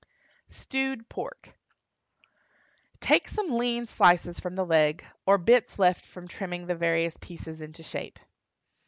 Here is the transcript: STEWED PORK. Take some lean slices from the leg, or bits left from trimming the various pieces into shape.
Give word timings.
STEWED 0.47 1.07
PORK. 1.09 1.53
Take 2.99 3.27
some 3.29 3.55
lean 3.59 3.85
slices 3.85 4.39
from 4.39 4.55
the 4.55 4.65
leg, 4.65 5.05
or 5.27 5.37
bits 5.37 5.77
left 5.77 6.07
from 6.07 6.27
trimming 6.27 6.65
the 6.65 6.73
various 6.73 7.15
pieces 7.21 7.61
into 7.61 7.83
shape. 7.83 8.17